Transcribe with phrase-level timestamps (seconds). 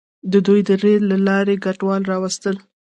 [0.47, 2.55] دوی د ریل له لارې کډوال راوستل.